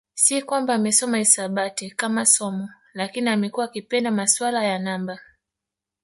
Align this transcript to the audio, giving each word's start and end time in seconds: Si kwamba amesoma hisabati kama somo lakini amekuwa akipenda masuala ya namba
Si 0.21 0.41
kwamba 0.41 0.73
amesoma 0.73 1.17
hisabati 1.17 1.91
kama 1.91 2.25
somo 2.25 2.69
lakini 2.93 3.29
amekuwa 3.29 3.65
akipenda 3.65 4.11
masuala 4.11 4.63
ya 4.63 4.79
namba 4.79 5.19